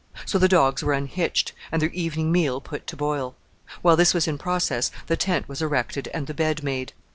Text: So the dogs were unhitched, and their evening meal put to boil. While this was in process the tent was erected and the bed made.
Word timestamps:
So 0.25 0.39
the 0.39 0.47
dogs 0.47 0.81
were 0.83 0.93
unhitched, 0.93 1.53
and 1.71 1.79
their 1.79 1.91
evening 1.91 2.31
meal 2.31 2.59
put 2.59 2.87
to 2.87 2.95
boil. 2.95 3.35
While 3.83 3.95
this 3.95 4.15
was 4.15 4.27
in 4.27 4.39
process 4.39 4.89
the 5.05 5.15
tent 5.15 5.47
was 5.47 5.61
erected 5.61 6.07
and 6.11 6.25
the 6.25 6.33
bed 6.33 6.63
made. 6.63 6.93